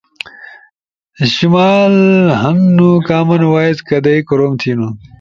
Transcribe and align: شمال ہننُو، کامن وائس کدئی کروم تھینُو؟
شمال 1.33 1.95
ہننُو، 2.41 2.91
کامن 3.07 3.41
وائس 3.53 3.79
کدئی 3.87 4.19
کروم 4.27 4.53
تھینُو؟ 4.59 4.87